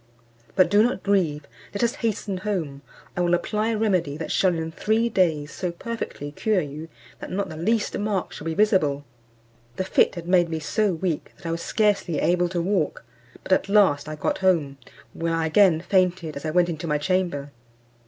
But 0.55 0.71
do 0.71 0.81
not 0.81 1.03
grieve; 1.03 1.45
let 1.75 1.83
us 1.83 1.93
hasten 2.01 2.37
home, 2.37 2.81
I 3.15 3.21
will 3.21 3.35
apply 3.35 3.67
a 3.67 3.77
remedy 3.77 4.17
that 4.17 4.31
shall 4.31 4.55
in 4.55 4.71
three 4.71 5.09
days 5.09 5.51
so 5.51 5.71
perfectly 5.71 6.31
cure 6.31 6.59
you, 6.59 6.89
that 7.19 7.29
not 7.29 7.49
the 7.49 7.55
least 7.55 7.95
mark 7.99 8.33
shall 8.33 8.45
be 8.45 8.55
visible." 8.55 9.05
The 9.75 9.83
fit 9.83 10.15
had 10.15 10.27
made 10.27 10.49
me 10.49 10.57
so 10.59 10.91
weak, 10.91 11.33
that 11.37 11.45
I 11.45 11.51
was 11.51 11.61
scarcely 11.61 12.17
able 12.17 12.49
to 12.49 12.63
walk. 12.63 13.05
But 13.43 13.51
at 13.51 13.69
last 13.69 14.09
I 14.09 14.15
got 14.15 14.39
home, 14.39 14.79
where 15.13 15.35
I 15.35 15.45
again 15.45 15.81
fainted, 15.81 16.35
as 16.35 16.45
I 16.45 16.49
went 16.49 16.67
into 16.69 16.87
my 16.87 16.97
chamber. 16.97 17.51